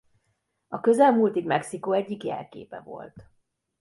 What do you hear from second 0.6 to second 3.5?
A közelmúltig Mexikó egyik jelképe volt.